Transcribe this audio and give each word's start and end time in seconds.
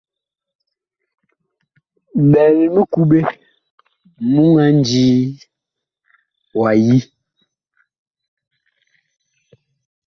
Bɛl 2.31 2.55
mikuɓe 2.73 3.19
mu 4.31 4.43
a 4.63 4.65
ndii 4.77 5.17
wa 6.59 6.69
yi. 6.85 6.97